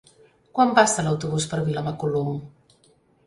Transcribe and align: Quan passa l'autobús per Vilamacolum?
Quan 0.59 0.71
passa 0.77 1.03
l'autobús 1.07 1.45
per 1.53 1.59
Vilamacolum? 1.69 2.31